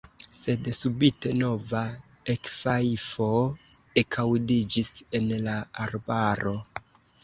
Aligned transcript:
Sed 0.37 0.69
subite 0.77 1.33
nova 1.41 1.83
ekfajfo 2.35 3.29
ekaŭdiĝis 4.07 4.93
en 5.21 5.33
la 5.49 5.63
arbaro. 5.89 6.61